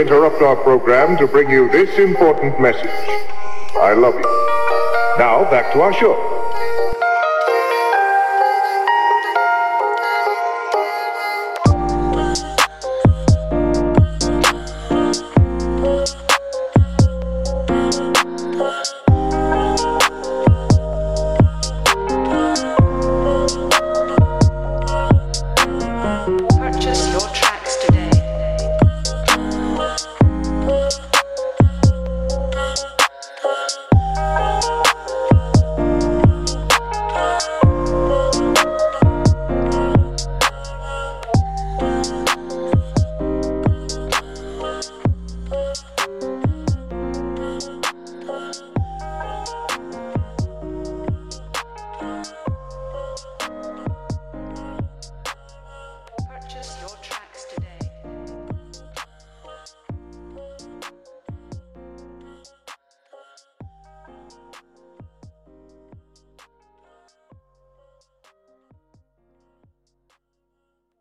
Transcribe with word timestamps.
Interrupt 0.00 0.42
our 0.42 0.56
program 0.56 1.16
to 1.16 1.26
bring 1.26 1.48
you 1.48 1.70
this 1.70 1.98
important 1.98 2.60
message. 2.60 2.90
I 3.80 3.94
love 3.96 4.14
you. 4.14 4.22
Now, 5.18 5.48
back 5.50 5.72
to 5.72 5.80
our 5.80 5.92
show. 5.94 6.35